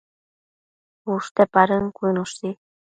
[1.15, 2.57] ushte padën cuënoshi